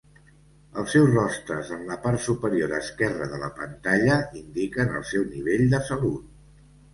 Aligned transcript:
Els 0.83 0.93
seus 0.93 1.09
rostres 1.09 1.67
en 1.75 1.83
la 1.89 1.97
part 2.05 2.23
superior 2.27 2.73
esquerra 2.77 3.27
de 3.35 3.41
la 3.43 3.51
pantalla 3.59 4.17
indiquen 4.41 4.97
el 5.01 5.05
seu 5.13 5.29
nivell 5.35 5.63
de 5.77 5.83
salut. 5.93 6.59